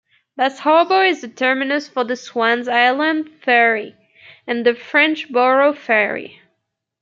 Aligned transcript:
Bass 0.35 0.57
Harbor 0.57 1.03
is 1.05 1.21
the 1.21 1.27
terminus 1.27 1.87
for 1.87 2.03
the 2.03 2.15
Swan's 2.15 2.67
Island 2.67 3.29
ferry 3.43 3.95
and 4.47 4.65
the 4.65 4.73
Frenchboro 4.73 5.77
ferry. 5.77 6.41